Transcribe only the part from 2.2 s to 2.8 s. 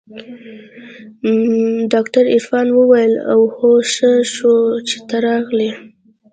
عرفان